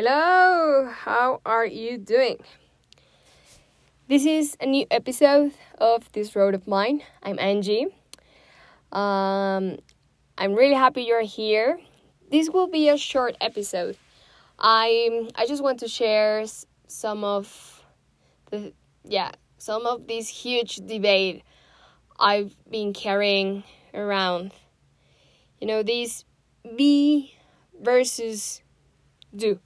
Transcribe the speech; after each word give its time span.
Hello, 0.00 0.88
how 0.88 1.40
are 1.44 1.66
you 1.66 1.98
doing? 1.98 2.38
This 4.06 4.24
is 4.24 4.56
a 4.60 4.66
new 4.66 4.86
episode 4.92 5.50
of 5.76 6.08
This 6.12 6.36
Road 6.36 6.54
of 6.54 6.68
Mine. 6.68 7.02
I'm 7.20 7.36
Angie. 7.40 7.88
Um, 8.92 9.78
I'm 10.38 10.54
really 10.54 10.76
happy 10.76 11.02
you're 11.02 11.22
here. 11.24 11.80
This 12.30 12.48
will 12.48 12.68
be 12.68 12.88
a 12.88 12.96
short 12.96 13.36
episode. 13.40 13.96
I 14.56 15.28
I 15.34 15.46
just 15.46 15.64
want 15.64 15.80
to 15.80 15.88
share 15.88 16.44
some 16.86 17.24
of 17.24 17.82
the 18.52 18.72
yeah 19.02 19.32
some 19.58 19.84
of 19.84 20.06
this 20.06 20.28
huge 20.28 20.76
debate 20.76 21.42
I've 22.20 22.54
been 22.70 22.92
carrying 22.92 23.64
around. 23.92 24.52
You 25.60 25.66
know, 25.66 25.82
these 25.82 26.24
be 26.76 27.34
versus 27.82 28.62
do. 29.34 29.58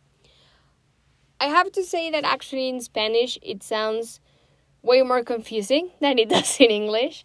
I 1.42 1.46
have 1.46 1.72
to 1.72 1.82
say 1.82 2.08
that 2.12 2.22
actually 2.22 2.68
in 2.68 2.80
Spanish 2.80 3.36
it 3.42 3.64
sounds 3.64 4.20
way 4.80 5.02
more 5.02 5.24
confusing 5.24 5.90
than 6.00 6.20
it 6.20 6.28
does 6.28 6.60
in 6.60 6.70
English. 6.70 7.24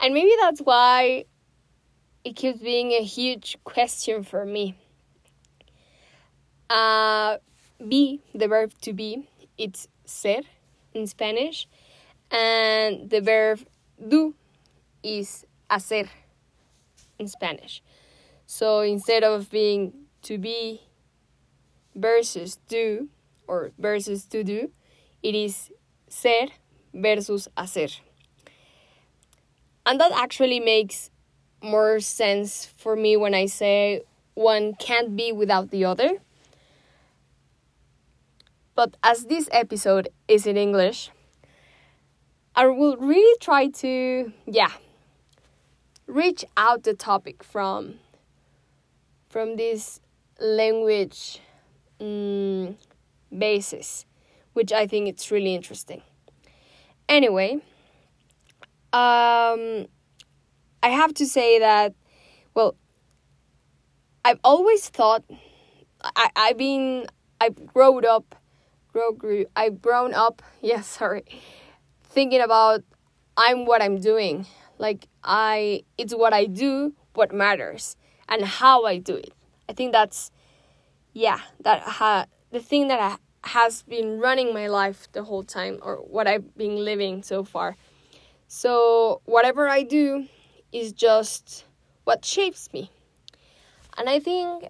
And 0.00 0.12
maybe 0.12 0.32
that's 0.40 0.60
why 0.60 1.26
it 2.24 2.34
keeps 2.34 2.58
being 2.58 2.90
a 2.90 3.02
huge 3.04 3.56
question 3.62 4.24
for 4.24 4.44
me. 4.44 4.74
Uh, 6.68 7.36
be, 7.86 8.22
the 8.34 8.48
verb 8.48 8.72
to 8.80 8.92
be, 8.92 9.28
it's 9.56 9.86
ser 10.04 10.40
in 10.92 11.06
Spanish, 11.06 11.68
and 12.32 13.08
the 13.08 13.20
verb 13.20 13.60
do 14.08 14.34
is 15.04 15.46
hacer 15.70 16.08
in 17.20 17.28
Spanish. 17.28 17.82
So 18.46 18.80
instead 18.80 19.22
of 19.22 19.48
being 19.48 19.92
to 20.22 20.38
be 20.38 20.80
versus 21.94 22.58
do 22.66 23.08
or 23.46 23.72
versus 23.78 24.24
to 24.26 24.44
do, 24.44 24.70
it 25.22 25.34
is 25.34 25.70
ser 26.08 26.48
versus 26.92 27.48
hacer. 27.56 28.00
And 29.86 30.00
that 30.00 30.12
actually 30.12 30.60
makes 30.60 31.10
more 31.62 32.00
sense 32.00 32.66
for 32.76 32.96
me 32.96 33.16
when 33.16 33.34
I 33.34 33.46
say 33.46 34.02
one 34.34 34.74
can't 34.74 35.16
be 35.16 35.32
without 35.32 35.70
the 35.70 35.84
other. 35.84 36.18
But 38.74 38.96
as 39.02 39.26
this 39.26 39.48
episode 39.52 40.08
is 40.26 40.46
in 40.46 40.56
English, 40.56 41.10
I 42.56 42.66
will 42.66 42.96
really 42.96 43.38
try 43.40 43.68
to, 43.68 44.32
yeah, 44.46 44.72
reach 46.06 46.44
out 46.56 46.82
the 46.82 46.94
topic 46.94 47.42
from 47.42 47.94
from 49.28 49.56
this 49.56 50.00
language 50.38 51.40
um, 52.00 52.76
basis, 53.38 54.06
which 54.52 54.72
I 54.72 54.86
think 54.86 55.08
it's 55.08 55.30
really 55.30 55.54
interesting. 55.54 56.02
Anyway, 57.08 57.54
um, 58.92 59.86
I 60.82 60.88
have 60.88 61.14
to 61.14 61.26
say 61.26 61.58
that, 61.58 61.94
well, 62.54 62.76
I've 64.24 64.40
always 64.42 64.88
thought 64.88 65.24
I 66.16 66.30
I've 66.34 66.56
been 66.56 67.06
I've 67.40 67.66
grown 67.66 68.06
up, 68.06 68.34
grow 68.92 69.12
grew 69.12 69.46
I've 69.56 69.82
grown 69.82 70.14
up. 70.14 70.42
Yes, 70.62 70.70
yeah, 70.76 70.82
sorry, 70.82 71.24
thinking 72.04 72.40
about 72.40 72.82
I'm 73.36 73.66
what 73.66 73.82
I'm 73.82 74.00
doing. 74.00 74.46
Like 74.78 75.08
I, 75.22 75.84
it's 75.98 76.14
what 76.14 76.32
I 76.32 76.46
do 76.46 76.94
what 77.14 77.32
matters 77.32 77.96
and 78.28 78.44
how 78.44 78.84
I 78.84 78.98
do 78.98 79.14
it. 79.16 79.32
I 79.68 79.72
think 79.72 79.92
that's, 79.92 80.30
yeah, 81.12 81.38
that 81.60 81.82
ha- 81.82 82.26
the 82.54 82.60
thing 82.60 82.86
that 82.88 83.00
ha- 83.00 83.18
has 83.42 83.82
been 83.82 84.20
running 84.20 84.54
my 84.54 84.68
life 84.68 85.08
the 85.12 85.24
whole 85.24 85.42
time 85.42 85.78
or 85.82 85.96
what 85.96 86.26
I've 86.28 86.56
been 86.56 86.76
living 86.84 87.22
so 87.22 87.42
far. 87.42 87.76
So 88.46 89.20
whatever 89.24 89.68
I 89.68 89.82
do 89.82 90.28
is 90.72 90.92
just 90.92 91.64
what 92.04 92.24
shapes 92.24 92.72
me. 92.72 92.92
And 93.98 94.08
I 94.08 94.20
think, 94.20 94.68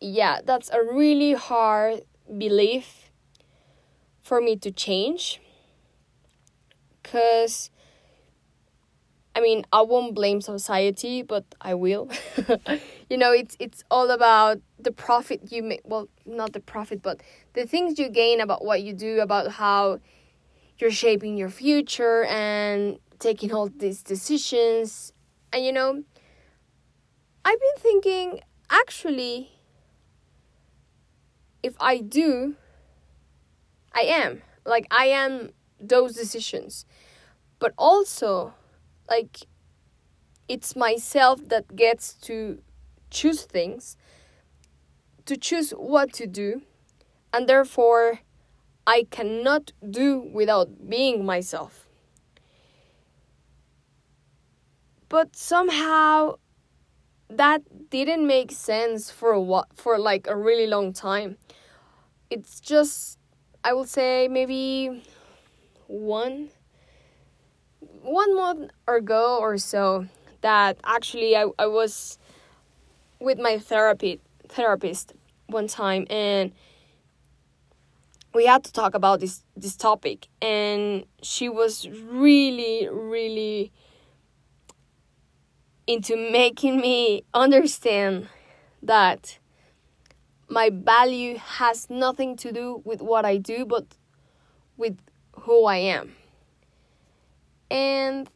yeah, 0.00 0.40
that's 0.42 0.70
a 0.70 0.82
really 0.82 1.34
hard 1.34 2.02
belief 2.38 3.10
for 4.22 4.40
me 4.40 4.56
to 4.56 4.70
change 4.70 5.40
because 7.02 7.70
I 9.34 9.40
mean, 9.40 9.64
I 9.72 9.82
won't 9.82 10.14
blame 10.14 10.40
society, 10.40 11.22
but 11.22 11.44
I 11.60 11.74
will. 11.74 12.10
you 13.10 13.18
know, 13.18 13.32
it's 13.32 13.56
it's 13.58 13.82
all 13.90 14.10
about 14.10 14.60
the 14.78 14.92
profit 14.92 15.50
you 15.50 15.64
make. 15.64 15.80
Well, 15.84 16.08
not 16.24 16.52
the 16.52 16.60
profit, 16.60 17.02
but 17.02 17.20
the 17.54 17.66
things 17.66 17.98
you 17.98 18.08
gain 18.08 18.40
about 18.40 18.64
what 18.64 18.82
you 18.82 18.92
do, 18.94 19.20
about 19.20 19.50
how 19.50 19.98
you're 20.78 20.92
shaping 20.92 21.36
your 21.36 21.50
future 21.50 22.24
and 22.24 22.98
taking 23.18 23.52
all 23.52 23.68
these 23.68 24.04
decisions. 24.04 25.12
And 25.52 25.64
you 25.64 25.72
know, 25.72 26.04
I've 27.44 27.60
been 27.60 27.78
thinking 27.78 28.40
actually, 28.70 29.50
if 31.64 31.74
I 31.80 31.98
do, 31.98 32.54
I 33.92 34.02
am 34.02 34.42
like 34.64 34.86
I 34.88 35.06
am 35.06 35.50
those 35.80 36.14
decisions, 36.14 36.86
but 37.58 37.74
also 37.76 38.54
like 39.08 39.48
it's 40.48 40.76
myself 40.76 41.48
that 41.48 41.74
gets 41.74 42.14
to 42.14 42.62
choose 43.10 43.42
things 43.42 43.96
to 45.26 45.36
choose 45.36 45.70
what 45.72 46.12
to 46.12 46.26
do 46.26 46.62
and 47.32 47.48
therefore 47.48 48.20
I 48.86 49.06
cannot 49.10 49.72
do 49.88 50.18
without 50.18 50.88
being 50.88 51.24
myself. 51.24 51.86
But 55.08 55.36
somehow 55.36 56.36
that 57.28 57.90
didn't 57.90 58.26
make 58.26 58.50
sense 58.50 59.10
for 59.10 59.30
a 59.32 59.40
what 59.40 59.68
for 59.74 59.98
like 59.98 60.26
a 60.26 60.36
really 60.36 60.66
long 60.66 60.92
time. 60.92 61.36
It's 62.30 62.60
just 62.60 63.18
I 63.62 63.72
will 63.72 63.86
say 63.86 64.28
maybe 64.28 65.02
one 65.86 66.50
one 68.02 68.34
month 68.34 68.70
ago 68.88 69.38
or 69.40 69.58
so 69.58 70.06
that 70.40 70.78
actually 70.84 71.36
I, 71.36 71.46
I 71.58 71.66
was 71.66 72.18
with 73.20 73.38
my 73.38 73.58
therapy 73.58 74.20
therapist 74.48 75.12
one 75.46 75.68
time 75.68 76.06
and 76.10 76.52
we 78.34 78.46
had 78.46 78.64
to 78.64 78.72
talk 78.72 78.94
about 78.94 79.20
this 79.20 79.44
this 79.56 79.76
topic 79.76 80.26
and 80.40 81.04
she 81.22 81.48
was 81.48 81.88
really 81.88 82.88
really 82.90 83.72
into 85.86 86.16
making 86.16 86.80
me 86.80 87.24
understand 87.34 88.28
that 88.82 89.38
my 90.48 90.70
value 90.72 91.36
has 91.36 91.90
nothing 91.90 92.36
to 92.36 92.52
do 92.52 92.80
with 92.84 93.00
what 93.00 93.24
I 93.24 93.36
do 93.36 93.64
but 93.64 93.86
with 94.76 94.98
who 95.32 95.64
I 95.64 95.76
am. 95.76 96.12
And 97.70 98.28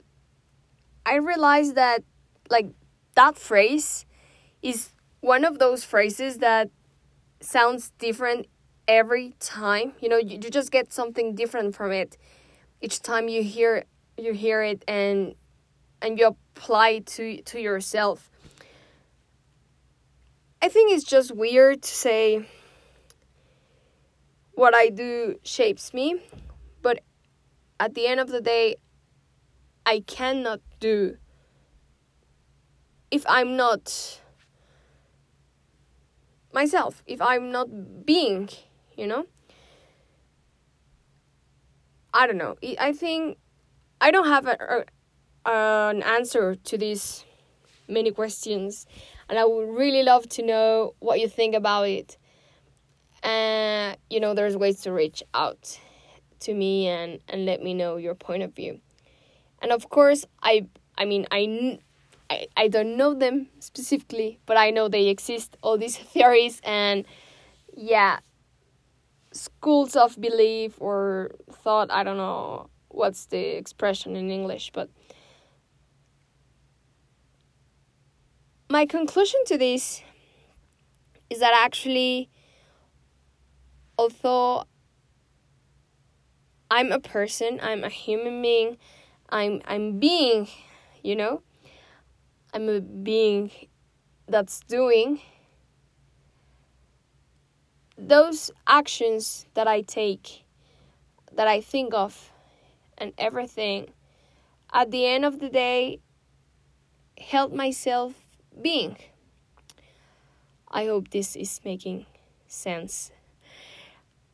I 1.04 1.16
realized 1.16 1.74
that 1.74 2.02
like 2.50 2.70
that 3.14 3.36
phrase 3.36 4.06
is 4.64 4.92
one 5.20 5.44
of 5.44 5.58
those 5.58 5.84
phrases 5.84 6.38
that 6.38 6.70
sounds 7.40 7.92
different 7.98 8.46
every 8.88 9.34
time. 9.38 9.92
You 10.00 10.08
know, 10.08 10.16
you, 10.16 10.38
you 10.42 10.50
just 10.50 10.72
get 10.72 10.92
something 10.92 11.34
different 11.34 11.76
from 11.76 11.92
it 11.92 12.16
each 12.80 13.00
time 13.00 13.28
you 13.28 13.42
hear 13.42 13.84
you 14.16 14.32
hear 14.32 14.62
it 14.62 14.84
and 14.88 15.34
and 16.02 16.18
you 16.18 16.26
apply 16.26 16.88
it 16.90 17.06
to 17.06 17.42
to 17.42 17.60
yourself. 17.60 18.30
I 20.62 20.68
think 20.68 20.92
it's 20.92 21.04
just 21.04 21.34
weird 21.34 21.82
to 21.82 21.90
say 21.90 22.46
what 24.54 24.74
I 24.74 24.88
do 24.88 25.38
shapes 25.42 25.92
me, 25.92 26.22
but 26.80 27.00
at 27.78 27.94
the 27.94 28.06
end 28.06 28.20
of 28.20 28.28
the 28.28 28.40
day, 28.40 28.76
I 29.84 30.00
cannot 30.06 30.60
do 30.80 31.18
if 33.10 33.24
I'm 33.28 33.56
not 33.56 34.20
myself, 36.54 37.02
if 37.06 37.20
I'm 37.20 37.50
not 37.50 38.06
being, 38.06 38.48
you 38.96 39.06
know? 39.06 39.26
I 42.12 42.26
don't 42.26 42.38
know. 42.38 42.56
I 42.78 42.92
think 42.92 43.38
I 44.00 44.10
don't 44.10 44.28
have 44.28 44.46
a, 44.46 44.84
a, 45.44 45.50
an 45.90 46.02
answer 46.02 46.54
to 46.54 46.78
these 46.78 47.24
many 47.88 48.12
questions, 48.12 48.86
and 49.28 49.38
I 49.38 49.44
would 49.44 49.68
really 49.68 50.04
love 50.04 50.28
to 50.30 50.42
know 50.42 50.94
what 51.00 51.18
you 51.18 51.28
think 51.28 51.54
about 51.54 51.88
it. 51.88 52.16
And 53.22 53.94
uh, 53.94 53.96
you 54.08 54.20
know, 54.20 54.34
there's 54.34 54.56
ways 54.56 54.80
to 54.82 54.92
reach 54.92 55.22
out 55.34 55.78
to 56.44 56.54
me 56.54 56.86
and 56.88 57.20
and 57.28 57.46
let 57.46 57.62
me 57.62 57.74
know 57.74 57.96
your 57.96 58.14
point 58.14 58.42
of 58.42 58.54
view 58.54 58.80
and 59.62 59.72
of 59.72 59.88
course 59.88 60.26
i 60.42 60.66
i 60.98 61.04
mean 61.04 61.26
i 61.30 61.46
I, 62.30 62.46
I 62.56 62.68
don't 62.68 62.96
know 62.96 63.14
them 63.14 63.48
specifically, 63.60 64.38
but 64.46 64.56
I 64.56 64.70
know 64.70 64.88
they 64.88 65.08
exist, 65.08 65.56
all 65.62 65.78
these 65.78 65.96
theories, 66.14 66.60
and 66.64 67.04
yeah 67.76 68.20
schools 69.32 69.96
of 69.96 70.20
belief 70.20 70.80
or 70.80 71.32
thought 71.50 71.90
i 71.90 72.04
don't 72.04 72.16
know 72.16 72.68
what's 72.88 73.26
the 73.26 73.56
expression 73.56 74.14
in 74.14 74.30
english 74.30 74.70
but 74.72 74.88
my 78.70 78.86
conclusion 78.86 79.40
to 79.46 79.58
this 79.58 80.02
is 81.30 81.40
that 81.40 81.52
actually 81.52 82.30
although 83.98 84.64
i'm 86.70 86.92
a 86.92 87.00
person 87.00 87.58
i'm 87.60 87.82
a 87.82 87.88
human 87.88 88.40
being 88.40 88.76
i'm 89.30 89.60
i'm 89.64 89.98
being 89.98 90.46
you 91.02 91.16
know 91.16 91.42
i'm 92.54 92.68
a 92.68 92.80
being 92.80 93.50
that's 94.26 94.60
doing 94.60 95.20
those 97.96 98.50
actions 98.66 99.46
that 99.54 99.68
I 99.68 99.80
take, 99.82 100.44
that 101.32 101.46
I 101.48 101.60
think 101.60 101.94
of, 101.94 102.32
and 102.98 103.12
everything, 103.18 103.92
at 104.72 104.90
the 104.90 105.06
end 105.06 105.24
of 105.24 105.38
the 105.40 105.48
day, 105.48 106.00
help 107.18 107.52
myself 107.52 108.14
being. 108.60 108.96
I 110.68 110.86
hope 110.86 111.10
this 111.10 111.36
is 111.36 111.60
making 111.64 112.06
sense. 112.48 113.12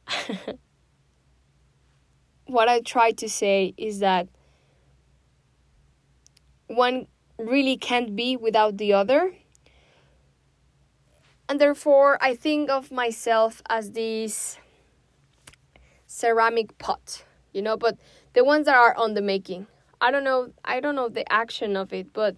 what 2.46 2.68
I 2.68 2.80
try 2.80 3.12
to 3.12 3.28
say 3.28 3.74
is 3.76 4.00
that 4.00 4.26
one 6.66 7.06
really 7.46 7.76
can't 7.76 8.14
be 8.16 8.36
without 8.36 8.76
the 8.76 8.92
other 8.92 9.32
and 11.50 11.60
therefore 11.60 12.16
I 12.20 12.36
think 12.36 12.70
of 12.70 12.92
myself 12.92 13.60
as 13.68 13.90
this 13.90 14.58
ceramic 16.06 16.78
pot, 16.78 17.24
you 17.52 17.60
know, 17.60 17.76
but 17.76 17.98
the 18.34 18.44
ones 18.44 18.66
that 18.66 18.76
are 18.76 18.96
on 18.96 19.14
the 19.14 19.20
making. 19.20 19.66
I 20.00 20.12
don't 20.12 20.22
know. 20.22 20.52
I 20.64 20.78
don't 20.78 20.94
know 20.94 21.08
the 21.08 21.30
action 21.30 21.76
of 21.76 21.92
it, 21.92 22.12
but 22.12 22.36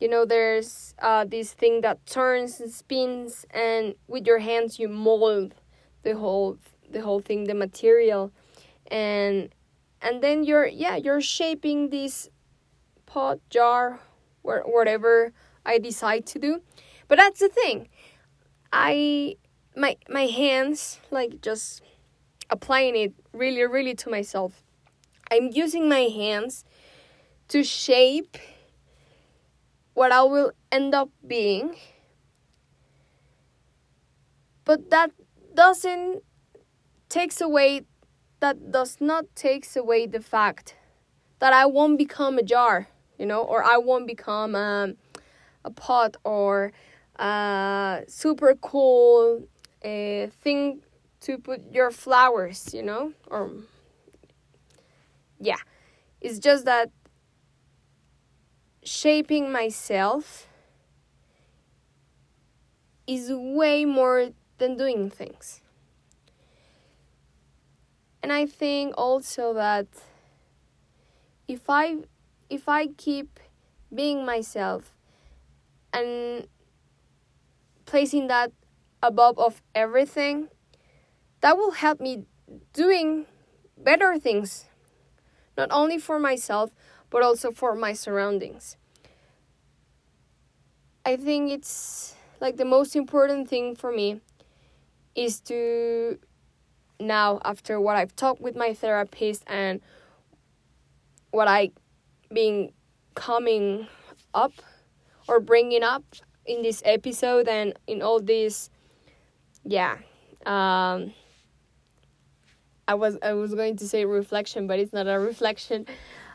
you 0.00 0.08
know, 0.08 0.24
there's 0.24 0.94
uh, 0.98 1.24
this 1.24 1.52
thing 1.52 1.82
that 1.82 2.04
turns 2.04 2.60
and 2.60 2.70
spins, 2.70 3.46
and 3.50 3.94
with 4.08 4.26
your 4.26 4.40
hands 4.40 4.78
you 4.80 4.88
mold 4.88 5.54
the 6.02 6.16
whole 6.16 6.58
the 6.90 7.00
whole 7.00 7.20
thing, 7.20 7.44
the 7.44 7.54
material, 7.54 8.32
and 8.88 9.54
and 10.00 10.20
then 10.20 10.42
you're 10.42 10.66
yeah 10.66 10.96
you're 10.96 11.20
shaping 11.20 11.90
this 11.90 12.28
pot 13.06 13.38
jar, 13.50 14.00
whatever 14.42 15.32
I 15.64 15.78
decide 15.78 16.26
to 16.26 16.38
do. 16.38 16.62
But 17.08 17.18
that's 17.18 17.40
the 17.40 17.48
thing. 17.48 17.88
I 18.72 19.36
my 19.76 19.96
my 20.08 20.26
hands 20.26 21.00
like 21.10 21.40
just 21.40 21.82
applying 22.50 22.96
it 22.96 23.12
really 23.32 23.62
really 23.64 23.94
to 23.94 24.10
myself. 24.10 24.62
I'm 25.30 25.50
using 25.52 25.88
my 25.88 26.10
hands 26.12 26.64
to 27.48 27.62
shape 27.62 28.36
what 29.94 30.12
I 30.12 30.22
will 30.22 30.52
end 30.70 30.94
up 30.94 31.10
being. 31.26 31.76
But 34.64 34.90
that 34.90 35.10
doesn't 35.54 36.22
takes 37.08 37.40
away 37.40 37.84
that 38.40 38.72
does 38.72 39.00
not 39.00 39.24
takes 39.36 39.76
away 39.76 40.06
the 40.06 40.20
fact 40.20 40.76
that 41.38 41.52
I 41.52 41.66
won't 41.66 41.98
become 41.98 42.38
a 42.38 42.42
jar, 42.42 42.88
you 43.18 43.26
know, 43.26 43.42
or 43.42 43.62
I 43.62 43.76
won't 43.76 44.06
become 44.06 44.54
um, 44.54 44.96
a 45.64 45.70
pot 45.70 46.16
or 46.24 46.72
uh, 47.18 48.00
super 48.08 48.54
cool 48.54 49.48
uh, 49.84 50.26
thing 50.42 50.82
to 51.20 51.38
put 51.38 51.60
your 51.72 51.90
flowers, 51.90 52.74
you 52.74 52.82
know? 52.82 53.12
Or, 53.28 53.50
yeah. 55.40 55.56
It's 56.20 56.38
just 56.38 56.64
that 56.64 56.90
shaping 58.82 59.52
myself 59.52 60.48
is 63.06 63.30
way 63.32 63.84
more 63.84 64.30
than 64.58 64.76
doing 64.76 65.10
things. 65.10 65.60
And 68.22 68.32
I 68.32 68.46
think 68.46 68.94
also 68.96 69.52
that 69.54 69.86
if 71.48 71.68
I 71.68 71.98
if 72.52 72.68
I 72.68 72.88
keep 72.88 73.40
being 73.92 74.26
myself 74.26 74.94
and 75.90 76.46
placing 77.86 78.26
that 78.28 78.52
above 79.02 79.38
of 79.38 79.62
everything 79.74 80.48
that 81.40 81.56
will 81.56 81.70
help 81.70 81.98
me 81.98 82.24
doing 82.74 83.24
better 83.78 84.18
things 84.18 84.66
not 85.56 85.68
only 85.70 85.98
for 85.98 86.18
myself 86.18 86.70
but 87.08 87.22
also 87.22 87.50
for 87.50 87.74
my 87.74 87.94
surroundings. 87.94 88.76
I 91.06 91.16
think 91.16 91.50
it's 91.50 92.14
like 92.38 92.58
the 92.58 92.66
most 92.66 92.94
important 92.94 93.48
thing 93.48 93.76
for 93.76 93.90
me 93.90 94.20
is 95.14 95.40
to 95.40 96.18
now 97.00 97.40
after 97.44 97.80
what 97.80 97.96
i've 97.96 98.14
talked 98.14 98.40
with 98.40 98.54
my 98.54 98.72
therapist 98.72 99.42
and 99.48 99.80
what 101.32 101.48
i 101.48 101.70
been 102.32 102.72
coming 103.14 103.86
up 104.34 104.52
or 105.28 105.40
bringing 105.40 105.82
up 105.82 106.04
in 106.46 106.62
this 106.62 106.82
episode 106.84 107.48
and 107.48 107.74
in 107.86 108.02
all 108.02 108.20
this 108.20 108.70
yeah 109.64 109.96
um 110.46 111.12
i 112.88 112.94
was 112.94 113.16
i 113.22 113.32
was 113.32 113.54
going 113.54 113.76
to 113.76 113.86
say 113.86 114.04
reflection 114.04 114.66
but 114.66 114.78
it's 114.78 114.92
not 114.92 115.06
a 115.06 115.18
reflection. 115.18 115.86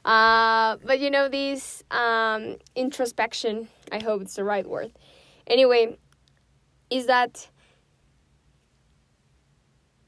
Uh 0.06 0.78
but 0.86 1.02
you 1.02 1.10
know 1.12 1.28
this 1.28 1.84
um 1.92 2.56
introspection 2.76 3.68
i 3.92 4.00
hope 4.00 4.22
it's 4.22 4.36
the 4.36 4.44
right 4.44 4.66
word. 4.66 4.92
Anyway 5.48 5.98
is 6.90 7.08
that 7.08 7.50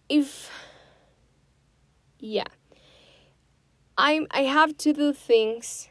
if 0.07 0.49
yeah 2.19 2.45
i'm 4.07 4.25
i 4.31 4.43
have 4.57 4.75
to 4.77 4.93
do 4.93 5.13
things 5.13 5.89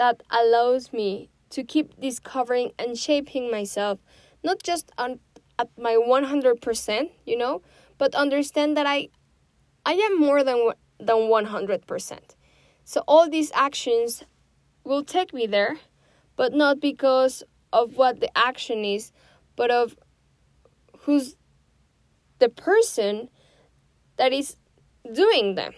that 0.00 0.22
allows 0.30 0.94
me 0.94 1.28
to 1.50 1.62
keep 1.62 2.00
discovering 2.00 2.70
and 2.78 2.96
shaping 2.96 3.50
myself, 3.50 3.98
not 4.42 4.62
just 4.62 4.90
on, 4.96 5.20
at 5.58 5.68
my 5.76 5.94
100%, 5.94 7.10
you 7.26 7.36
know, 7.36 7.60
but 7.98 8.14
understand 8.14 8.76
that 8.76 8.86
I 8.86 9.08
I 9.84 9.92
am 9.92 10.18
more 10.18 10.42
than 10.42 10.72
than 10.98 11.28
100%. 11.28 12.18
So 12.84 13.02
all 13.06 13.28
these 13.28 13.50
actions 13.54 14.24
will 14.84 15.04
take 15.04 15.34
me 15.34 15.46
there, 15.46 15.76
but 16.36 16.54
not 16.54 16.80
because 16.80 17.42
of 17.72 17.96
what 17.96 18.20
the 18.20 18.30
action 18.36 18.84
is, 18.84 19.12
but 19.56 19.70
of 19.70 19.96
who's 21.00 21.36
the 22.38 22.48
person 22.48 23.28
that 24.16 24.32
is 24.32 24.56
doing 25.12 25.56
them, 25.56 25.72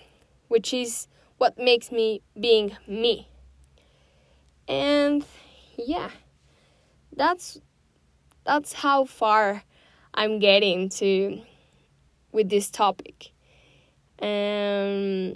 which 0.48 0.72
is 0.72 1.08
what 1.42 1.58
makes 1.58 1.90
me 1.90 2.22
being 2.38 2.70
me. 2.86 3.26
And 4.68 5.24
yeah 5.76 6.10
that's 7.16 7.58
that's 8.44 8.72
how 8.74 9.04
far 9.04 9.64
i'm 10.14 10.38
getting 10.38 10.88
to 10.88 11.42
with 12.30 12.48
this 12.48 12.70
topic. 12.70 13.32
Um, 14.20 15.34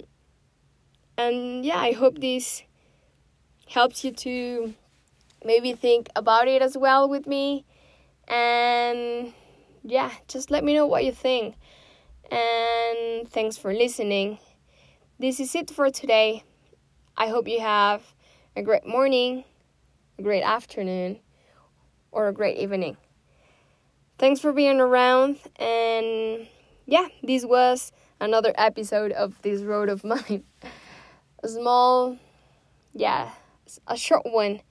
and 1.17 1.65
yeah 1.65 1.81
i 1.89 1.91
hope 1.91 2.21
this 2.21 2.63
helps 3.67 4.05
you 4.05 4.13
to 4.13 4.73
maybe 5.43 5.73
think 5.73 6.07
about 6.15 6.47
it 6.47 6.61
as 6.61 6.77
well 6.77 7.09
with 7.09 7.27
me. 7.27 7.65
And 8.29 9.33
yeah 9.83 10.11
just 10.29 10.51
let 10.51 10.63
me 10.63 10.73
know 10.73 10.87
what 10.87 11.03
you 11.03 11.11
think. 11.11 11.55
And 12.31 13.29
thanks 13.29 13.57
for 13.57 13.73
listening 13.73 14.39
this 15.19 15.39
is 15.39 15.55
it 15.55 15.69
for 15.69 15.89
today 15.89 16.43
i 17.17 17.27
hope 17.27 17.47
you 17.47 17.59
have 17.59 18.01
a 18.55 18.61
great 18.61 18.85
morning 18.85 19.43
a 20.19 20.23
great 20.23 20.43
afternoon, 20.43 21.19
or 22.11 22.27
a 22.27 22.33
great 22.33 22.57
evening. 22.57 22.97
Thanks 24.17 24.39
for 24.39 24.51
being 24.51 24.79
around, 24.79 25.37
and 25.57 26.47
yeah, 26.85 27.07
this 27.21 27.45
was 27.45 27.91
another 28.19 28.51
episode 28.57 29.11
of 29.11 29.39
this 29.43 29.61
road 29.61 29.89
of 29.89 30.03
mine. 30.03 30.43
a 31.43 31.47
small, 31.47 32.17
yeah, 32.93 33.29
a 33.87 33.95
short 33.95 34.23
one, 34.25 34.61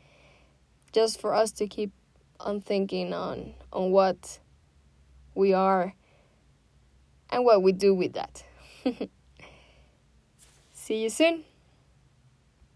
just 0.92 1.20
for 1.20 1.32
us 1.32 1.52
to 1.52 1.68
keep 1.68 1.92
on 2.40 2.60
thinking 2.60 3.14
on 3.14 3.54
on 3.72 3.90
what 3.92 4.40
we 5.34 5.52
are 5.54 5.94
and 7.30 7.44
what 7.44 7.62
we 7.62 7.72
do 7.72 7.94
with 7.94 8.14
that. 8.14 8.44
See 10.86 11.02
you 11.02 11.10
soon. 11.10 11.42